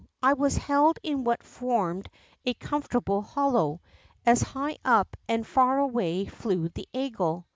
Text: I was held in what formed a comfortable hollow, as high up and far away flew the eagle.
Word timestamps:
I 0.23 0.33
was 0.33 0.57
held 0.57 0.97
in 1.03 1.25
what 1.25 1.43
formed 1.43 2.09
a 2.43 2.55
comfortable 2.55 3.21
hollow, 3.21 3.81
as 4.25 4.41
high 4.41 4.77
up 4.83 5.15
and 5.29 5.45
far 5.45 5.77
away 5.77 6.25
flew 6.25 6.69
the 6.69 6.89
eagle. 6.91 7.45